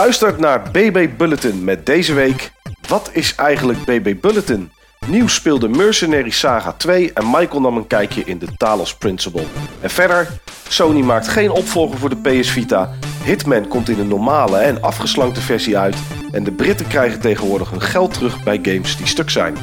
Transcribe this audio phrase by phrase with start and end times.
[0.00, 2.52] luistert naar BB Bulletin met deze week...
[2.88, 4.70] Wat is eigenlijk BB Bulletin?
[5.06, 9.44] Nieuws speelde Mercenary Saga 2 en Michael nam een kijkje in de Talos Principle.
[9.80, 10.28] En verder,
[10.68, 12.90] Sony maakt geen opvolger voor de PS Vita.
[13.24, 15.96] Hitman komt in een normale en afgeslankte versie uit.
[16.30, 19.56] En de Britten krijgen tegenwoordig hun geld terug bij games die stuk zijn.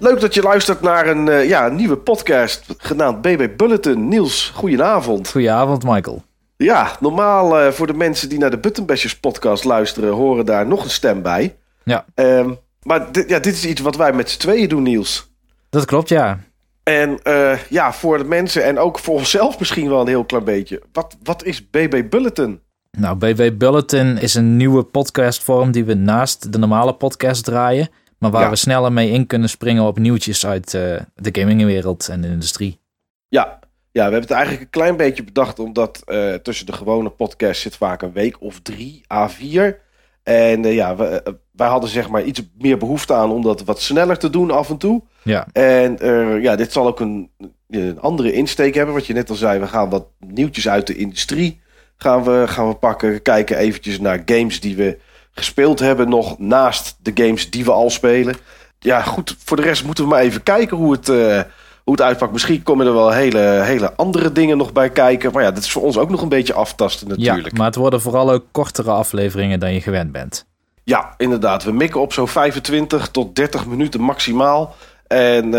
[0.00, 4.08] Leuk dat je luistert naar een uh, ja, nieuwe podcast genaamd BB Bulletin.
[4.08, 5.30] Niels, goedenavond.
[5.30, 6.22] Goedenavond, Michael.
[6.56, 10.84] Ja, normaal uh, voor de mensen die naar de Buttonbashers podcast luisteren, horen daar nog
[10.84, 11.56] een stem bij.
[11.84, 12.04] Ja.
[12.14, 15.30] Um, maar dit, ja, dit is iets wat wij met z'n tweeën doen, Niels.
[15.70, 16.38] Dat klopt, ja.
[16.82, 20.44] En uh, ja, voor de mensen en ook voor onszelf misschien wel een heel klein
[20.44, 20.82] beetje.
[20.92, 22.60] Wat, wat is BB Bulletin?
[22.98, 27.88] Nou, BB Bulletin is een nieuwe podcastvorm die we naast de normale podcast draaien.
[28.18, 28.50] Maar waar Ja.
[28.50, 30.82] we sneller mee in kunnen springen op nieuwtjes uit uh,
[31.14, 32.80] de gamingwereld en de industrie.
[33.28, 33.58] Ja.
[33.90, 37.60] ja, we hebben het eigenlijk een klein beetje bedacht, omdat uh, tussen de gewone podcast
[37.60, 39.86] zit vaak een week of drie, A4.
[40.22, 43.80] En uh, ja, we, wij hadden zeg maar iets meer behoefte aan om dat wat
[43.80, 45.02] sneller te doen af en toe.
[45.22, 45.46] Ja.
[45.52, 45.96] En
[46.42, 47.30] ja, dit zal ook een,
[47.68, 48.94] een, andere insteek hebben.
[48.94, 51.60] Wat je net al zei, we gaan wat nieuwtjes uit de industrie
[51.98, 53.22] gaan we, gaan we pakken.
[53.22, 54.98] Kijken eventjes naar games die we
[55.38, 58.36] gespeeld hebben nog naast de games die we al spelen.
[58.78, 61.40] Ja, goed, voor de rest moeten we maar even kijken hoe het, uh,
[61.84, 62.32] hoe het uitpakt.
[62.32, 65.32] Misschien komen er wel hele, hele andere dingen nog bij kijken.
[65.32, 67.50] Maar ja, dat is voor ons ook nog een beetje aftasten natuurlijk.
[67.50, 70.46] Ja, maar het worden vooral ook kortere afleveringen dan je gewend bent.
[70.84, 71.64] Ja, inderdaad.
[71.64, 74.74] We mikken op zo'n 25 tot 30 minuten maximaal.
[75.06, 75.52] En, uh,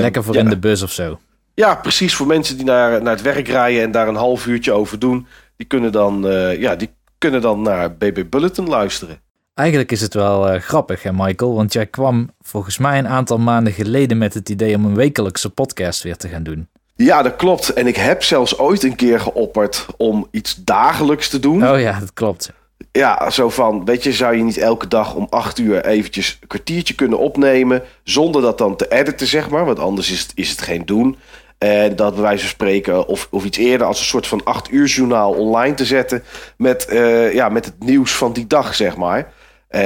[0.00, 1.18] Lekker voor ja, in de bus of zo.
[1.54, 2.14] Ja, precies.
[2.14, 5.26] Voor mensen die naar, naar het werk rijden en daar een half uurtje over doen.
[5.56, 6.90] Die kunnen dan, uh, ja, die
[7.30, 9.20] kunnen dan naar BB Bulletin luisteren.
[9.54, 11.54] Eigenlijk is het wel uh, grappig, hè, Michael?
[11.54, 15.50] Want jij kwam volgens mij een aantal maanden geleden met het idee om een wekelijkse
[15.50, 16.68] podcast weer te gaan doen.
[16.96, 17.72] Ja, dat klopt.
[17.72, 21.68] En ik heb zelfs ooit een keer geopperd om iets dagelijks te doen.
[21.68, 22.52] Oh ja, dat klopt.
[22.92, 26.48] Ja, zo van, weet je, zou je niet elke dag om acht uur eventjes een
[26.48, 27.82] kwartiertje kunnen opnemen...
[28.02, 31.16] zonder dat dan te editen, zeg maar, want anders is het, is het geen doen...
[31.58, 34.70] En dat bij wijze van spreken, of, of iets eerder, als een soort van acht
[34.70, 36.22] uur journaal online te zetten.
[36.56, 39.32] Met, uh, ja, met het nieuws van die dag, zeg maar.
[39.70, 39.80] Uh,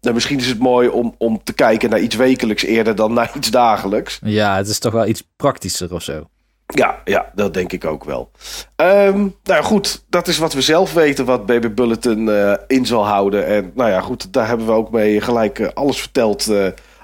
[0.00, 3.30] nou, misschien is het mooi om, om te kijken naar iets wekelijks eerder dan naar
[3.36, 4.18] iets dagelijks.
[4.22, 6.28] Ja, het is toch wel iets praktischer of zo.
[6.66, 8.30] Ja, ja dat denk ik ook wel.
[8.76, 13.06] Um, nou goed, dat is wat we zelf weten wat Baby Bulletin uh, in zal
[13.06, 13.46] houden.
[13.46, 16.50] En nou ja, goed, daar hebben we ook mee gelijk uh, alles verteld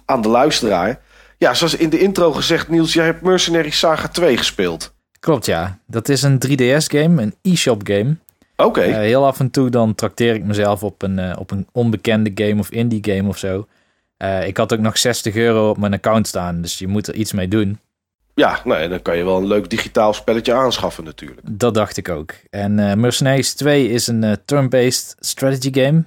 [0.05, 1.01] aan de luisteraar.
[1.41, 4.95] Ja, zoals in de intro gezegd, Niels, jij hebt Mercenary Saga 2 gespeeld.
[5.21, 5.79] Klopt, ja.
[5.87, 8.17] Dat is een 3DS-game, een e-shop game.
[8.57, 8.69] Oké.
[8.69, 8.89] Okay.
[8.89, 12.31] Uh, heel af en toe dan trakteer ik mezelf op een, uh, op een onbekende
[12.35, 13.67] game of indie game of zo.
[14.19, 17.15] Uh, ik had ook nog 60 euro op mijn account staan, dus je moet er
[17.15, 17.79] iets mee doen.
[18.35, 21.41] Ja, nou, dan kan je wel een leuk digitaal spelletje aanschaffen natuurlijk.
[21.45, 22.35] Dat dacht ik ook.
[22.51, 26.05] En Mercenaries 2 is een turn-based strategy game.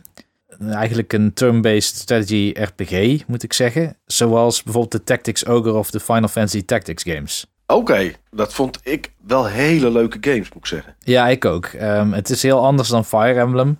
[0.69, 3.97] Eigenlijk een turn-based strategy RPG, moet ik zeggen.
[4.05, 7.45] Zoals bijvoorbeeld de Tactics Ogre of de Final Fantasy Tactics games.
[7.67, 10.95] Oké, okay, dat vond ik wel hele leuke games, moet ik zeggen.
[10.99, 11.69] Ja, ik ook.
[11.81, 13.79] Um, het is heel anders dan Fire Emblem.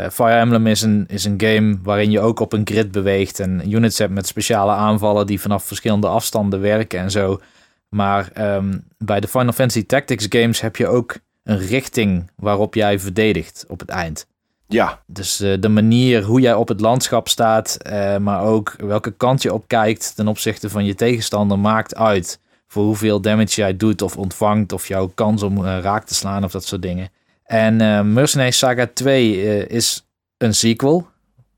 [0.00, 3.40] Uh, Fire Emblem is een, is een game waarin je ook op een grid beweegt
[3.40, 7.40] en units hebt met speciale aanvallen die vanaf verschillende afstanden werken en zo.
[7.88, 12.98] Maar um, bij de Final Fantasy Tactics games heb je ook een richting waarop jij
[12.98, 14.26] verdedigt op het eind.
[14.68, 15.02] Ja.
[15.06, 19.42] Dus uh, de manier hoe jij op het landschap staat, uh, maar ook welke kant
[19.42, 22.40] je op kijkt ten opzichte van je tegenstander maakt uit.
[22.68, 26.44] Voor hoeveel damage jij doet of ontvangt, of jouw kans om uh, raak te slaan
[26.44, 27.08] of dat soort dingen.
[27.44, 27.76] En
[28.12, 30.06] Mercenaries Saga 2 uh, is
[30.36, 31.06] een sequel.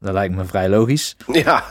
[0.00, 1.16] Dat lijkt me vrij logisch.
[1.44, 1.64] Ja.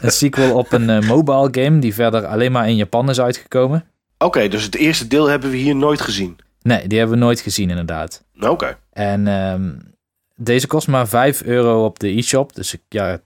[0.00, 3.84] een sequel op een mobile game die verder alleen maar in Japan is uitgekomen.
[4.18, 6.36] Oké, okay, dus het eerste deel hebben we hier nooit gezien.
[6.62, 8.24] Nee, die hebben we nooit gezien inderdaad.
[8.36, 8.48] Oké.
[8.48, 8.76] Okay.
[8.92, 9.93] En um,
[10.36, 12.54] deze kost maar 5 euro op de e-shop.
[12.54, 13.20] Dus ja,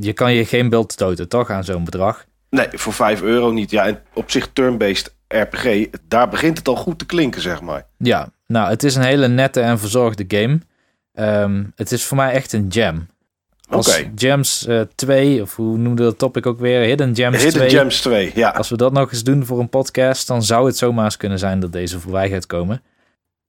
[0.00, 2.24] je kan je geen beeld stoten, toch, aan zo'n bedrag?
[2.50, 3.70] Nee, voor 5 euro niet.
[3.70, 7.86] Ja, en op zich turn-based RPG, daar begint het al goed te klinken, zeg maar.
[7.98, 10.60] Ja, nou, het is een hele nette en verzorgde game.
[11.14, 13.06] Um, het is voor mij echt een jam.
[13.68, 14.12] Als okay.
[14.14, 16.80] Gems uh, 2, of hoe noemde dat topic ook weer?
[16.80, 17.70] Hidden Gems Hidden 2.
[17.70, 18.50] Gems 2, ja.
[18.50, 21.38] Als we dat nog eens doen voor een podcast, dan zou het zomaar eens kunnen
[21.38, 22.82] zijn dat deze voorbij gaat komen.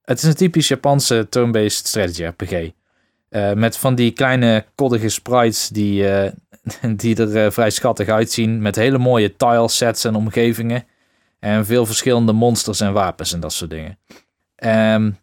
[0.02, 2.70] Het is een typisch Japanse turn-based strategy RPG.
[3.32, 6.30] Uh, met van die kleine koddige sprites die, uh,
[7.02, 8.62] die er uh, vrij schattig uitzien.
[8.62, 10.86] Met hele mooie tilesets en omgevingen.
[11.40, 13.98] En veel verschillende monsters en wapens en dat soort dingen.
[14.96, 15.18] Um,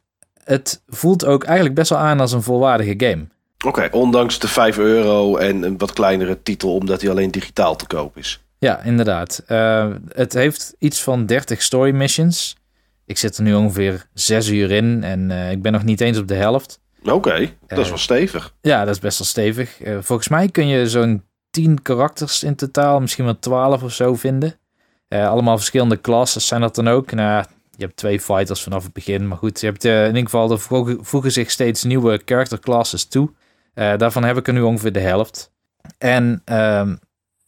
[0.44, 3.26] het voelt ook eigenlijk best wel aan als een volwaardige game.
[3.56, 7.76] Oké, okay, ondanks de 5 euro en een wat kleinere titel, omdat hij alleen digitaal
[7.76, 8.44] te koop is.
[8.58, 9.42] Ja, inderdaad.
[10.08, 12.56] Het heeft iets van 30 story missions.
[13.04, 16.28] Ik zit er nu ongeveer zes uur in en ik ben nog niet eens op
[16.28, 16.80] de helft.
[17.02, 18.54] Oké, okay, dat is wel stevig.
[18.60, 19.78] Ja, dat is best wel stevig.
[20.00, 24.54] volgens mij kun je zo'n 10 karakters in totaal, misschien wel 12 of zo vinden.
[25.08, 27.12] allemaal verschillende classes zijn dat dan ook.
[27.12, 27.44] Nou,
[27.76, 29.28] je hebt twee fighters vanaf het begin.
[29.28, 30.58] Maar goed, je hebt in ieder geval, er
[31.04, 33.30] voegen zich steeds nieuwe character classes toe.
[33.74, 35.52] daarvan heb ik er nu ongeveer de helft.
[35.98, 36.96] En ehm,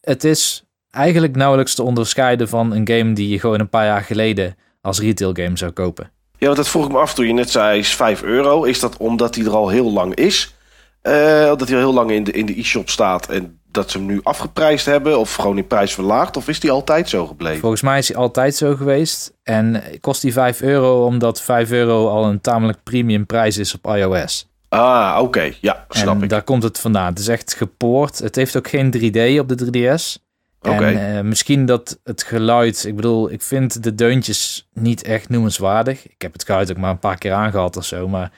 [0.00, 4.02] het is eigenlijk nauwelijks te onderscheiden van een game die je gewoon een paar jaar
[4.02, 6.10] geleden als retail game zou kopen.
[6.40, 8.62] Ja, want dat vroeg ik me af toen je net zei is 5 euro.
[8.64, 10.54] Is dat omdat die er al heel lang is?
[11.02, 11.12] Uh,
[11.44, 14.06] dat hij al heel lang in de, in de e-shop staat en dat ze hem
[14.06, 16.36] nu afgeprijsd hebben of gewoon in prijs verlaagd?
[16.36, 17.60] Of is die altijd zo gebleven?
[17.60, 19.32] Volgens mij is hij altijd zo geweest.
[19.42, 23.94] En kost die 5 euro omdat 5 euro al een tamelijk premium prijs is op
[23.94, 24.48] iOS.
[24.68, 25.52] Ah, oké.
[25.60, 26.28] Ja, snap en ik.
[26.28, 27.06] daar komt het vandaan.
[27.06, 28.18] Het is echt gepoord.
[28.18, 30.29] Het heeft ook geen 3D op de 3DS.
[30.60, 36.08] En uh, misschien dat het geluid, ik bedoel, ik vind de deuntjes niet echt noemenswaardig.
[36.08, 38.32] Ik heb het geluid ook maar een paar keer aangehad of zo, maar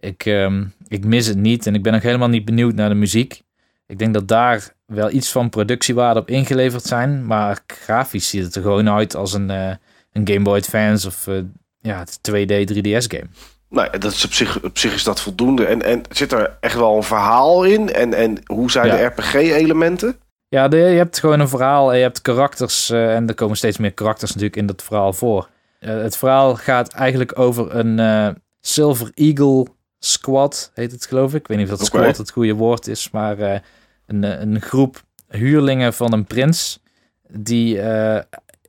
[0.00, 2.94] ik, um, ik mis het niet en ik ben ook helemaal niet benieuwd naar de
[2.94, 3.42] muziek.
[3.86, 8.54] Ik denk dat daar wel iets van productiewaarde op ingeleverd zijn, maar grafisch ziet het
[8.54, 9.68] er gewoon uit als een, uh,
[10.12, 11.40] een Game Boy Advance of uh,
[11.80, 13.26] ja, 2D 3DS game.
[13.68, 15.64] Nou, dat is op, zich, op zich is dat voldoende.
[15.64, 17.92] En, en zit er echt wel een verhaal in?
[17.92, 18.96] En, en hoe zijn ja.
[18.96, 20.16] de RPG-elementen?
[20.52, 22.90] Ja, de, je hebt gewoon een verhaal en je hebt karakters.
[22.90, 25.48] Uh, en er komen steeds meer karakters natuurlijk in dat verhaal voor.
[25.80, 28.28] Uh, het verhaal gaat eigenlijk over een uh,
[28.60, 29.66] Silver Eagle
[29.98, 31.40] Squad, heet het geloof ik.
[31.40, 32.00] Ik weet niet of dat okay.
[32.00, 33.62] squad het goede woord is, maar
[34.06, 36.82] een, een groep huurlingen van een prins.
[37.28, 37.78] Die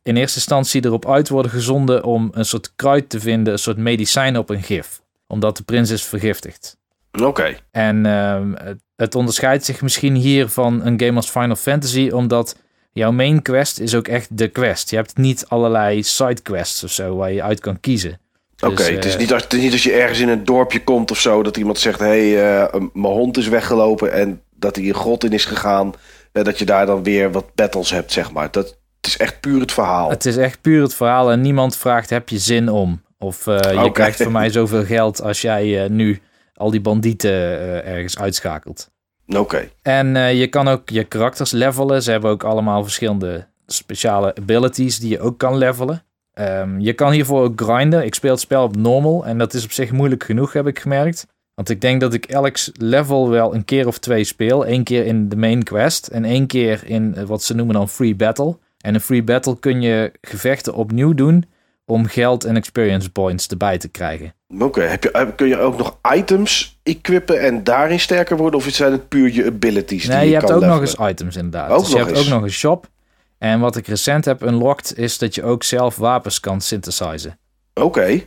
[0.03, 3.77] in eerste instantie erop uit worden gezonden om een soort kruid te vinden, een soort
[3.77, 5.01] medicijn op een gif.
[5.27, 6.77] Omdat de prins is vergiftigd.
[7.21, 7.55] Oké.
[7.71, 8.41] En uh,
[8.95, 12.55] het onderscheidt zich misschien hier van een game als Final Fantasy, omdat
[12.91, 14.89] jouw main quest is ook echt de quest.
[14.89, 18.19] Je hebt niet allerlei side quests of zo waar je uit kan kiezen.
[18.59, 20.83] Oké, dus, het, is niet als, het is niet als je ergens in een dorpje
[20.83, 24.75] komt of zo, dat iemand zegt: hé, hey, uh, mijn hond is weggelopen en dat
[24.75, 25.93] hij een grot in is gegaan.
[26.33, 28.51] Uh, dat je daar dan weer wat battles hebt, zeg maar.
[28.51, 30.09] Dat, het is echt puur het verhaal.
[30.09, 33.01] Het is echt puur het verhaal en niemand vraagt: heb je zin om?
[33.19, 33.91] Of uh, je okay.
[33.91, 36.21] krijgt van mij zoveel geld als jij nu
[36.53, 37.31] al die bandieten
[37.85, 38.91] ergens uitschakelt.
[39.27, 39.69] Oké.
[39.81, 42.03] En uh, je kan ook je karakters levelen.
[42.03, 46.03] Ze hebben ook allemaal verschillende speciale abilities die je ook kan levelen.
[46.39, 48.05] Um, je kan hiervoor ook grinden.
[48.05, 50.79] Ik speel het spel op normal en dat is op zich moeilijk genoeg, heb ik
[50.79, 51.27] gemerkt.
[51.55, 54.67] Want ik denk dat ik elk level wel een keer of twee speel.
[54.67, 58.15] Eén keer in de main quest en één keer in wat ze noemen dan free
[58.15, 58.57] battle.
[58.77, 61.45] En een free battle kun je gevechten opnieuw doen
[61.85, 64.33] om geld en experience points erbij te krijgen.
[64.59, 65.31] Oké, okay.
[65.35, 68.59] kun je ook nog items equippen en daarin sterker worden?
[68.59, 70.07] Of zijn het puur je abilities?
[70.07, 71.69] Nee, die je, je hebt kan ook nog eens items inderdaad.
[71.69, 72.19] Ook dus je hebt eens.
[72.19, 72.87] ook nog een shop.
[73.37, 77.37] En wat ik recent heb unlocked is dat je ook zelf wapens kan synthesizen.
[77.73, 78.21] Oké.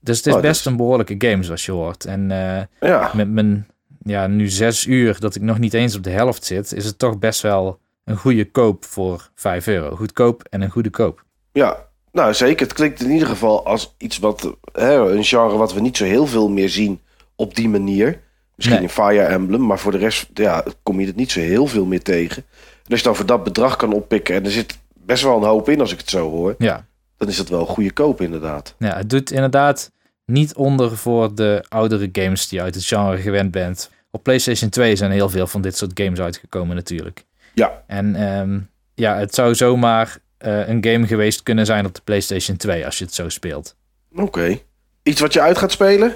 [0.00, 2.04] Dus het is Oh, best een behoorlijke game zoals je hoort.
[2.04, 3.10] En eh, Ja.
[3.14, 3.66] met mijn
[4.02, 6.98] ja, nu zes uur dat ik nog niet eens op de helft zit, is het
[6.98, 9.96] toch best wel een goede koop voor 5 euro.
[9.96, 11.24] Goedkoop en een goede koop.
[11.52, 12.66] ja, nou zeker.
[12.66, 14.54] Het klinkt in ieder geval als iets wat...
[14.72, 17.00] Hè, een genre wat we niet zo heel veel meer zien
[17.36, 18.20] op die manier.
[18.54, 18.86] Misschien Nee.
[18.88, 21.84] in Fire Emblem, maar voor de rest ja, kom je het niet zo heel veel
[21.84, 22.44] meer tegen.
[22.84, 24.34] En als je dan voor dat bedrag kan oppikken...
[24.34, 26.54] en er zit best wel een hoop in als ik het zo hoor...
[26.58, 26.86] Ja.
[27.16, 28.74] dan is dat wel een goede koop inderdaad.
[28.78, 29.90] ja, het doet inderdaad
[30.24, 33.90] niet onder voor de oudere games die je uit het genre gewend bent.
[34.10, 37.24] Op PlayStation 2 zijn heel veel van dit soort games uitgekomen natuurlijk.
[37.54, 38.58] Ja, En ehm,
[38.94, 42.98] ja, het zou zomaar eh, een game geweest kunnen zijn op de PlayStation 2 als
[42.98, 43.76] je het zo speelt.
[44.16, 44.58] oké.
[45.02, 46.14] Iets wat je uit gaat spelen?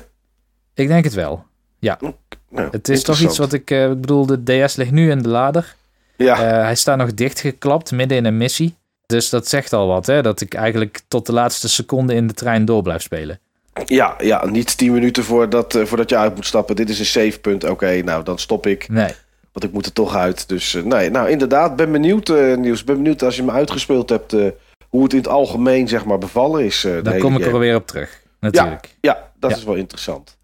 [0.74, 1.44] Ik denk het wel.
[2.50, 3.70] Nou, Het is toch iets wat ik...
[3.70, 5.74] ik bedoel, de DS ligt nu in de lader.
[6.16, 8.74] Ja, Eh, hij staat nog dichtgeklapt midden in een missie.
[9.06, 10.22] Dus dat zegt al wat, hè?
[10.22, 13.38] Dat ik eigenlijk tot de laatste seconde in de trein door blijf spelen.
[13.86, 16.76] ja, ja, niet tien minuten voordat, eh, voordat je uit moet stappen.
[16.76, 17.64] Dit is een savepunt.
[17.64, 18.88] Oké, nou dan stop ik.
[18.88, 19.12] Nee.
[19.52, 20.48] Want ik moet er toch uit.
[20.48, 22.84] Dus eh, nee, nou inderdaad, ben benieuwd uh, Niels.
[22.84, 24.32] Ben benieuwd als je hem uitgespeeld hebt...
[24.32, 24.46] eh,
[24.88, 26.84] hoe het in het algemeen zeg maar bevallen is.
[26.84, 28.20] eh, hele kom ik er weer op terug.
[28.40, 28.94] Natuurlijk.
[29.00, 29.56] Ja, dat Ja.
[29.56, 30.36] is wel interessant.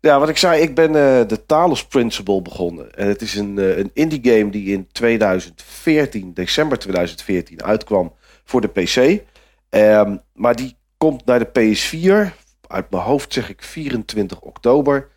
[0.00, 2.94] Ja, wat ik zei, ik ben eh, de Talos Principle begonnen.
[2.94, 8.12] En het is een, eh, een indie game die in 2014, december 2014, uitkwam
[8.44, 9.22] voor de PC.
[9.68, 12.32] Ehm, maar die komt naar de PS4.
[12.66, 15.08] Uit mijn hoofd zeg ik 24 oktober.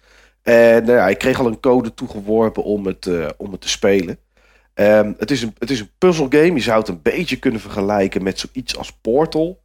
[0.44, 4.20] En nou ik kreeg al een code toegeworpen om het, eh, om het te spelen.
[4.74, 6.54] Ehm, het, is een, het is een puzzelgame.
[6.54, 9.62] Je zou het een beetje kunnen vergelijken met zoiets als Portal.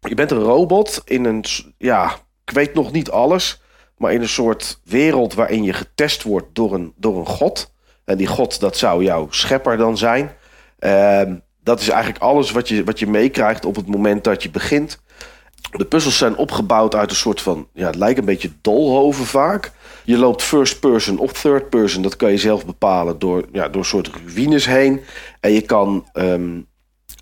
[0.00, 1.44] Je bent een robot in een,
[1.78, 3.60] ja, ik weet nog niet alles,
[3.96, 7.72] maar in een soort wereld waarin je getest wordt door een, door een god.
[8.04, 10.32] En die god, dat zou jouw schepper dan zijn.
[10.78, 14.50] Ehm, dat is eigenlijk alles wat je, wat je meekrijgt op het moment dat je
[14.50, 15.02] begint.
[15.70, 19.72] De puzzels zijn opgebouwd uit een soort van, ja, het lijkt een beetje dolhoven vaak.
[20.04, 23.84] Je loopt first person of third person, dat kan je zelf bepalen door, ja, door
[23.84, 25.00] soort ruïnes heen.
[25.40, 26.60] En je kan ehm,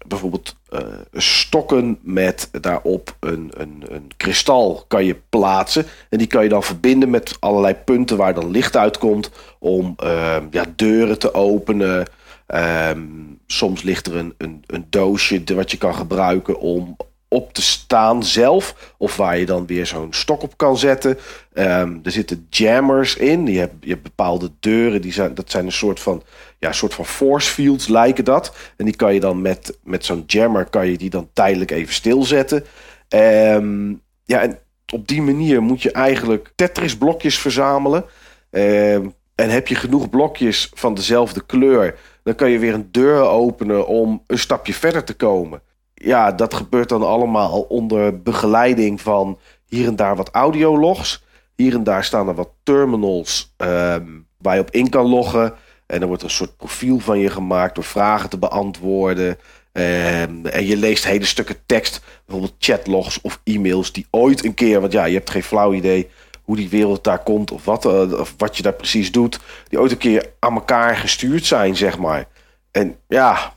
[0.07, 0.81] bijvoorbeeld uh,
[1.13, 5.87] stokken met daarop een, een, een kristal kan je plaatsen.
[6.09, 10.37] En die kan je dan verbinden met allerlei punten waar dan licht uitkomt om uh,
[10.51, 12.07] ja, deuren te openen.
[12.55, 16.97] Um, soms ligt er een, een, een doosje wat je kan gebruiken om
[17.35, 18.95] op te staan zelf.
[18.99, 21.19] Of waar je dan weer zo'n stok op kan zetten.
[21.55, 23.47] Um, er zitten jammers in.
[23.47, 25.03] Je hebt, je bepaalde deuren.
[25.03, 26.23] Die zijn, dat zijn een soort van,
[26.59, 28.57] ja, soort van force fields lijken dat.
[28.77, 31.95] En die kan je dan met, met zo'n jammer kan je die dan tijdelijk even
[31.95, 32.65] stilzetten.
[33.09, 34.59] Um, ja, en
[34.93, 38.05] op die manier moet je eigenlijk Tetris blokjes verzamelen.
[38.51, 43.21] Um, en heb je genoeg blokjes van dezelfde kleur, dan kan je weer een deur
[43.21, 45.63] openen om een stapje verder te komen
[45.95, 51.23] ja, dat gebeurt dan allemaal onder begeleiding van hier en daar wat audiologs.
[51.57, 55.55] Hier en daar staan er wat terminals um, waar je op in kan loggen.
[55.87, 59.39] En dan wordt er een soort profiel van je gemaakt door vragen te beantwoorden.
[59.73, 64.81] Um, en je leest hele stukken tekst, bijvoorbeeld chatlogs of e-mails die ooit een keer,
[64.81, 66.11] want ja, je hebt geen flauw idee
[66.43, 69.81] hoe die wereld daar komt of wat, uh, of wat je daar precies doet, die
[69.81, 72.29] ooit een keer aan elkaar gestuurd zijn, zeg maar.
[72.71, 73.55] En ja,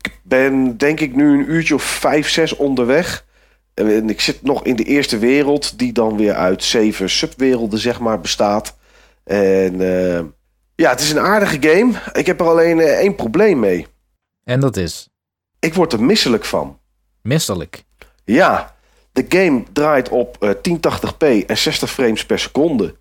[0.00, 3.26] ik ben denk ik nu een uurtje of vijf, zes onderweg.
[3.74, 8.00] En ik zit nog in de eerste wereld, die dan weer uit zeven subwerelden, zeg
[8.00, 8.76] maar, bestaat.
[9.24, 10.20] En uh,
[10.74, 11.92] ja, het is een aardige game.
[12.12, 13.86] Ik heb er alleen uh, één probleem mee.
[14.44, 15.08] En dat is?
[15.58, 16.78] Ik word er misselijk van.
[17.22, 17.84] Misselijk?
[18.24, 18.74] Ja,
[19.12, 22.94] de game draait op uh, 1080p en 60 frames per seconde.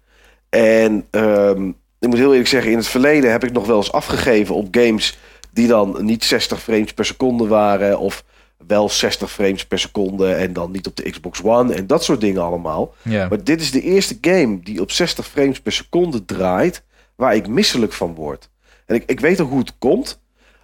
[0.49, 3.91] En um, ik moet heel eerlijk zeggen, in het verleden heb ik nog wel eens
[3.91, 5.17] afgegeven op games
[5.51, 7.99] die dan niet 60 frames per seconde waren.
[7.99, 8.23] Of
[8.67, 12.21] wel 60 frames per seconde en dan niet op de Xbox One en dat soort
[12.21, 12.95] dingen allemaal.
[13.03, 16.83] Maar dit is de eerste game die op 60 frames per seconde draait,
[17.15, 18.49] waar ik misselijk van word.
[18.85, 20.21] En ik, ik weet ook hoe het komt.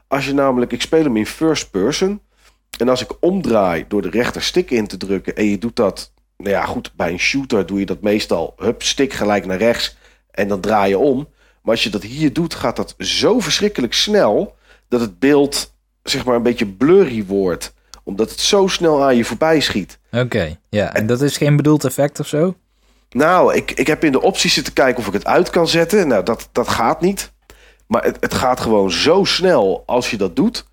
[0.07, 2.21] Als je namelijk, ik speel hem in first person.
[2.77, 6.11] En als ik omdraai door de rechter stick in te drukken en je doet dat,
[6.37, 9.97] nou ja, goed, bij een shooter doe je dat meestal, hup, stick gelijk naar rechts
[10.31, 11.27] en dan draai je om.
[11.61, 14.55] Maar als je dat hier doet, gaat dat zo verschrikkelijk snel
[14.93, 15.73] dat het beeld
[16.03, 17.73] zeg maar een beetje blurry wordt.
[18.03, 19.99] Omdat het zo snel aan je voorbij schiet.
[20.11, 20.93] Oké, ja.
[20.93, 22.55] En dat is geen bedoeld effect of zo?
[23.09, 26.07] Nou, ik, ik heb in de opties zitten kijken of ik het uit kan zetten.
[26.07, 27.31] Nou, dat, dat gaat niet.
[27.87, 30.65] Maar het, het gaat gewoon zo snel als je dat doet.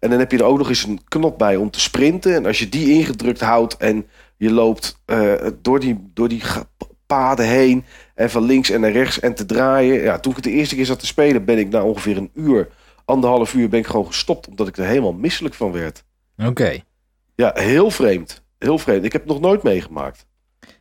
[0.00, 2.34] En dan heb je er ook nog eens een knop bij om te sprinten.
[2.34, 4.06] En als je die ingedrukt houdt en
[4.36, 5.32] je loopt uh,
[5.62, 6.42] door, die, door die
[7.06, 7.84] paden heen...
[8.14, 10.02] en van links en naar rechts en te draaien.
[10.02, 12.30] Ja, toen ik het de eerste keer zat te spelen ben ik na ongeveer een
[12.34, 12.68] uur
[13.08, 14.48] anderhalf uur ben ik gewoon gestopt.
[14.48, 16.04] Omdat ik er helemaal misselijk van werd.
[16.36, 16.78] Oké.
[17.34, 18.42] Ja, heel vreemd.
[18.58, 19.04] Heel vreemd.
[19.04, 20.26] Ik heb het nog nooit meegemaakt.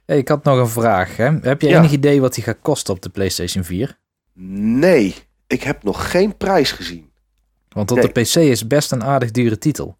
[0.05, 1.17] Hey, ik had nog een vraag.
[1.17, 1.31] Hè?
[1.41, 1.79] Heb je ja.
[1.79, 3.97] enig idee wat die gaat kosten op de PlayStation 4?
[4.33, 5.15] Nee,
[5.47, 7.11] ik heb nog geen prijs gezien.
[7.69, 8.11] Want op nee.
[8.11, 9.97] de PC is best een aardig dure titel.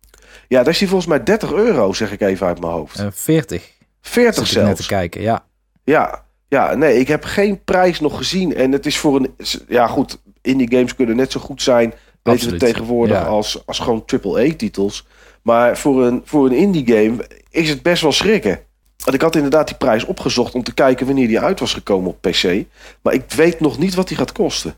[0.48, 3.00] Ja, daar is die volgens mij 30 euro, zeg ik even uit mijn hoofd.
[3.00, 3.72] Uh, 40.
[4.01, 4.67] 40 zelfs.
[4.67, 5.46] net te kijken, ja.
[5.84, 8.55] Ja, ja, nee, ik heb geen prijs nog gezien.
[8.55, 9.36] En het is voor een...
[9.67, 11.93] Ja, goed, indie games kunnen net zo goed zijn
[12.27, 13.24] weten we tegenwoordig ja.
[13.24, 15.05] als, als gewoon AAA-titels.
[15.41, 18.60] Maar voor een, voor een indie-game is het best wel schrikken.
[19.03, 22.10] Want ik had inderdaad die prijs opgezocht om te kijken wanneer die uit was gekomen
[22.10, 22.65] op PC.
[23.01, 24.75] Maar ik weet nog niet wat die gaat kosten.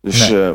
[0.00, 0.38] Dus nee.
[0.40, 0.50] uh,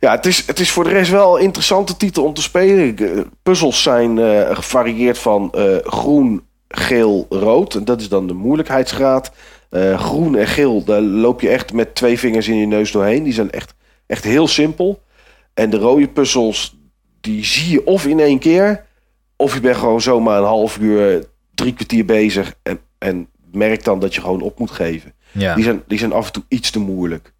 [0.00, 3.02] ja, het is, het is voor de rest wel een interessante titel om te spelen.
[3.02, 7.74] Uh, puzzels zijn uh, gevarieerd van groen, geel, rood.
[7.74, 9.32] En dat is dan de moeilijkheidsgraad.
[9.96, 13.22] groen en geel, daar loop je echt met twee vingers in je neus doorheen.
[13.22, 13.74] Die zijn echt,
[14.06, 15.00] echt heel simpel.
[15.56, 16.76] En de rode puzzels,
[17.20, 18.84] die zie je of in één keer...
[19.36, 22.54] of je bent gewoon zomaar een half uur, drie kwartier bezig...
[22.62, 25.14] en, en merkt dan dat je gewoon op moet geven.
[25.32, 25.54] Ja.
[25.54, 27.32] Die, zijn, die zijn af en toe iets te moeilijk.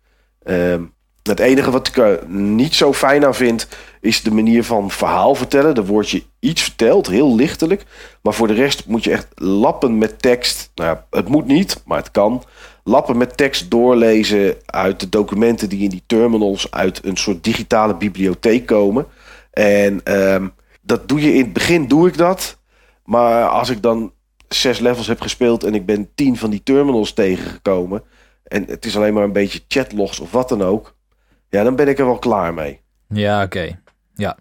[0.45, 0.93] Um,
[1.23, 3.69] het enige wat ik er niet zo fijn aan vind...
[4.01, 5.75] is de manier van verhaal vertellen.
[5.75, 7.85] Dan wordt je iets verteld, heel lichtelijk.
[8.23, 10.71] Maar voor de rest moet je echt lappen met tekst.
[10.75, 12.45] Nou ja, het moet niet, maar het kan
[12.87, 17.97] lappen met tekst doorlezen uit de documenten die in die terminals uit een soort digitale
[17.97, 19.07] bibliotheek komen.
[19.51, 20.01] En
[20.33, 20.53] um,
[20.83, 22.59] dat doe je in het begin, doe ik dat.
[23.05, 24.13] Maar als ik dan
[24.49, 28.03] zes levels heb gespeeld en ik ben tien van die terminals tegengekomen.
[28.45, 30.97] En het is alleen maar een beetje chatlogs of wat dan ook.
[31.49, 32.81] Ja, dan ben ik er wel klaar mee.
[33.09, 33.59] Ja, oké.
[33.59, 33.79] Okay.
[34.15, 34.37] Ja.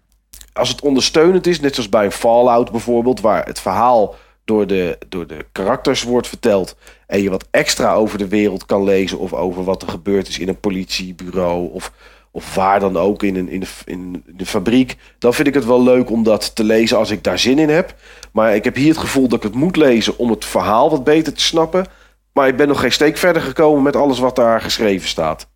[0.52, 4.14] Als het ondersteunend is, net zoals bij een Fallout bijvoorbeeld, waar het verhaal
[4.46, 6.76] door de, door de karakters wordt verteld.
[7.06, 9.18] En je wat extra over de wereld kan lezen.
[9.18, 11.72] Of over wat er gebeurd is in een politiebureau.
[11.72, 11.92] Of,
[12.30, 15.64] of waar dan ook in, een, in, de, in de fabriek, dan vind ik het
[15.64, 17.94] wel leuk om dat te lezen als ik daar zin in heb.
[18.32, 21.04] Maar ik heb hier het gevoel dat ik het moet lezen om het verhaal wat
[21.04, 21.86] beter te snappen.
[22.32, 25.48] Maar ik ben nog geen steek verder gekomen met alles wat daar geschreven staat.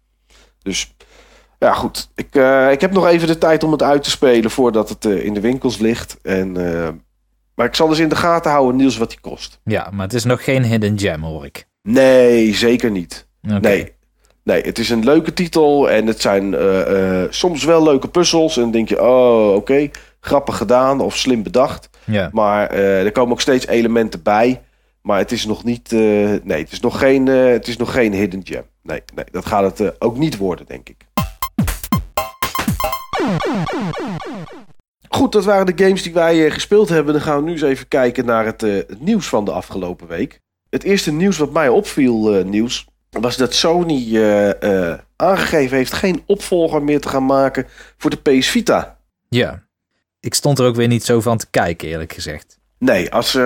[0.63, 0.95] Dus
[1.59, 2.11] ja, goed.
[2.15, 5.05] Ik, uh, ik heb nog even de tijd om het uit te spelen voordat het
[5.05, 6.19] uh, in de winkels ligt.
[6.23, 6.89] En, uh,
[7.61, 9.61] maar ik zal dus in de gaten houden, Niels, wat die kost.
[9.65, 11.67] Ja, maar het is nog geen hidden gem, hoor ik.
[11.83, 13.27] Nee, zeker niet.
[13.45, 13.61] Okay.
[13.61, 13.93] Nee.
[14.45, 16.57] Nee, het is een leuke titel en het zijn
[17.31, 18.57] soms wel leuke puzzels.
[18.57, 19.91] En dan denk je, oh, oké, okay,
[20.21, 21.91] grappig gedaan of slim bedacht.
[22.05, 22.29] Ja.
[22.33, 24.63] Maar er komen ook steeds elementen bij.
[25.03, 28.41] Maar het is nog niet, nee, het is nog geen, het is nog geen hidden
[28.45, 28.65] gem.
[28.83, 31.09] Nee, nee dat gaat het ook niet worden, denk ik.
[35.13, 37.13] Goed, dat waren de games die wij uh, gespeeld hebben.
[37.13, 40.07] Dan gaan we nu eens even kijken naar het, uh, het, nieuws van de afgelopen
[40.07, 40.41] week.
[40.69, 44.19] Het eerste nieuws wat mij opviel, uh, nieuws, was dat Sony
[45.17, 48.99] aangegeven heeft geen opvolger meer te gaan maken voor de PS Vita.
[49.29, 49.63] Ja,
[50.21, 52.59] ik stond er ook weer niet zo van te kijken, eerlijk gezegd.
[52.79, 53.39] Nee, als,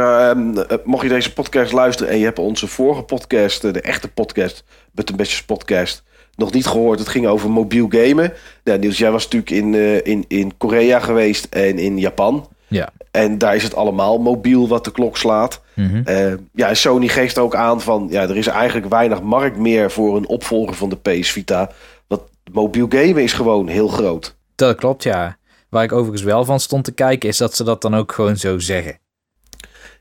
[0.85, 5.17] mocht je deze podcast luisteren en je hebt onze vorige podcast, de echte podcast, Button
[5.17, 6.03] Bashers podcast,
[6.37, 6.99] nog niet gehoord.
[6.99, 8.33] Het ging over mobiel gamen.
[8.65, 12.49] Nou, Niels, jij was natuurlijk in, uh, in, in Korea geweest en in Japan.
[12.69, 12.89] Ja.
[13.11, 15.61] En daar is het allemaal mobiel wat de klok slaat.
[15.75, 16.03] Mm -hmm.
[16.07, 18.07] uh, ja, Sony geeft ook aan van...
[18.11, 21.71] ja, er is eigenlijk weinig markt meer voor een opvolger van de PS Vita.
[22.07, 22.23] Want
[22.53, 24.37] mobiel gamen is gewoon heel groot.
[24.55, 25.37] Dat klopt, ja.
[25.69, 27.29] Waar ik overigens wel van stond te kijken...
[27.29, 28.99] is dat ze dat dan ook gewoon zo zeggen.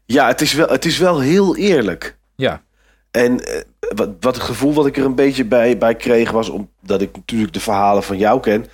[0.06, 2.18] Ja, het is wel, het is wel heel eerlijk.
[2.36, 2.62] Ja.
[3.12, 3.62] En uh,
[3.96, 7.16] wat, wat het gevoel wat ik er een beetje bij, bij kreeg was, omdat ik
[7.16, 8.66] natuurlijk de verhalen van jou ken,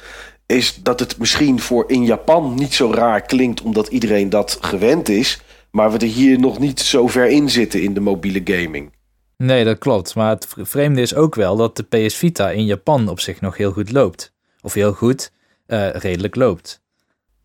[0.45, 5.09] is dat het misschien voor in Japan niet zo raar klinkt, omdat iedereen dat gewend
[5.09, 8.91] is, maar we er hier nog niet zo ver in zitten in de mobiele gaming.
[9.37, 10.15] Nee, dat klopt.
[10.15, 13.57] Maar het vreemde is ook wel dat de PS Vita in Japan op zich nog
[13.57, 14.33] heel goed loopt.
[14.61, 15.31] Of heel goed,
[15.67, 16.81] uh, redelijk loopt.